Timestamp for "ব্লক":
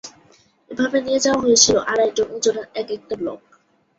3.21-3.41